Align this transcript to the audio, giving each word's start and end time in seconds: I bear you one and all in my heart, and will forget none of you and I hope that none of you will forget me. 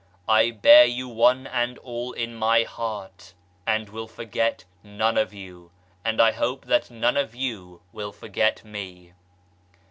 I 0.27 0.49
bear 0.49 0.83
you 0.83 1.07
one 1.07 1.45
and 1.45 1.77
all 1.77 2.11
in 2.13 2.33
my 2.33 2.63
heart, 2.63 3.35
and 3.67 3.87
will 3.87 4.07
forget 4.07 4.65
none 4.81 5.15
of 5.15 5.31
you 5.31 5.69
and 6.03 6.19
I 6.19 6.31
hope 6.31 6.65
that 6.65 6.89
none 6.89 7.17
of 7.17 7.35
you 7.35 7.83
will 7.93 8.11
forget 8.11 8.65
me. 8.65 9.13